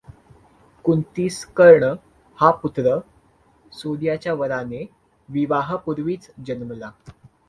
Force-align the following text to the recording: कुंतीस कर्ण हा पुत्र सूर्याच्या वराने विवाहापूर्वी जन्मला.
कुंतीस 0.85 1.43
कर्ण 1.57 1.91
हा 2.39 2.49
पुत्र 2.51 2.97
सूर्याच्या 3.73 4.33
वराने 4.33 4.83
विवाहापूर्वी 5.29 6.17
जन्मला. 6.45 6.89